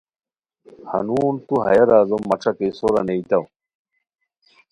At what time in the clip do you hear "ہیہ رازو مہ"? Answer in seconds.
1.67-2.35